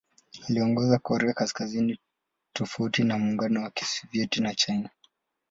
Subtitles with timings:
[0.49, 1.99] Aliongoza Korea Kaskazini
[2.53, 4.89] tofauti na Muungano wa Kisovyeti na China.